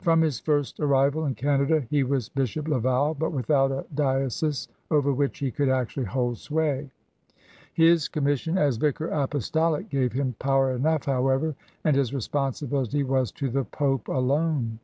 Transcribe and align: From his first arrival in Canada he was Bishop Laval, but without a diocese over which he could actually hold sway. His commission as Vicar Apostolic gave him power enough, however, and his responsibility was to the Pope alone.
From 0.00 0.20
his 0.20 0.38
first 0.38 0.78
arrival 0.78 1.24
in 1.24 1.34
Canada 1.34 1.80
he 1.90 2.04
was 2.04 2.28
Bishop 2.28 2.68
Laval, 2.68 3.14
but 3.14 3.32
without 3.32 3.72
a 3.72 3.84
diocese 3.92 4.68
over 4.92 5.12
which 5.12 5.40
he 5.40 5.50
could 5.50 5.68
actually 5.68 6.06
hold 6.06 6.38
sway. 6.38 6.88
His 7.74 8.06
commission 8.06 8.56
as 8.56 8.76
Vicar 8.76 9.08
Apostolic 9.08 9.88
gave 9.88 10.12
him 10.12 10.36
power 10.38 10.70
enough, 10.70 11.06
however, 11.06 11.56
and 11.82 11.96
his 11.96 12.14
responsibility 12.14 13.02
was 13.02 13.32
to 13.32 13.50
the 13.50 13.64
Pope 13.64 14.06
alone. 14.06 14.78